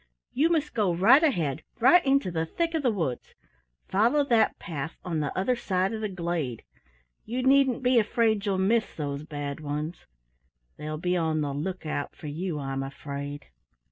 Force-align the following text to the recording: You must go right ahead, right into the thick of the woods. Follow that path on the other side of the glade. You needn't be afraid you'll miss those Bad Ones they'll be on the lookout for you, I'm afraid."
You 0.33 0.49
must 0.49 0.73
go 0.73 0.91
right 0.95 1.21
ahead, 1.23 1.61
right 1.79 2.03
into 2.03 2.31
the 2.31 2.47
thick 2.47 2.73
of 2.73 2.81
the 2.81 2.89
woods. 2.89 3.35
Follow 3.87 4.23
that 4.23 4.57
path 4.57 4.97
on 5.05 5.19
the 5.19 5.31
other 5.37 5.55
side 5.55 5.93
of 5.93 6.01
the 6.01 6.09
glade. 6.09 6.63
You 7.23 7.43
needn't 7.43 7.83
be 7.83 7.99
afraid 7.99 8.43
you'll 8.43 8.57
miss 8.57 8.95
those 8.95 9.21
Bad 9.23 9.59
Ones 9.59 10.07
they'll 10.75 10.97
be 10.97 11.15
on 11.15 11.41
the 11.41 11.53
lookout 11.53 12.15
for 12.15 12.25
you, 12.25 12.57
I'm 12.57 12.81
afraid." 12.81 13.45